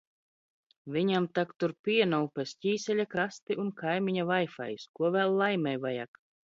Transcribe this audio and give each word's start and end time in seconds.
Viņam 0.95 1.27
tak 1.39 1.51
tur 1.63 1.75
piena 1.89 2.21
upes, 2.29 2.55
ķīseļa 2.65 3.07
krasti 3.15 3.61
un 3.65 3.73
kaimiņa 3.85 4.29
vaifajs! 4.35 4.93
Ko 4.99 5.17
vēl 5.19 5.41
laimei 5.45 5.81
vajag? 5.89 6.25